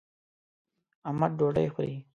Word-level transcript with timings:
احمد 1.09 1.31
ډوډۍ 1.39 1.67
خوري. 1.73 1.95